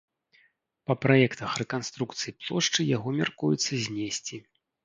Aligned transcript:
Па 0.91 0.95
праектах 1.03 1.51
рэканструкцыі 1.63 2.35
плошчы 2.41 2.81
яго 2.95 3.09
мяркуецца 3.21 3.71
знесці. 3.85 4.37